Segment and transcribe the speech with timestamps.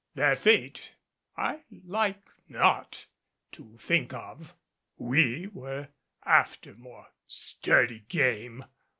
[0.15, 0.93] Their fate
[1.37, 3.05] I like not
[3.51, 4.55] to think of.
[4.97, 5.89] We were
[6.25, 8.65] after more sturdy game.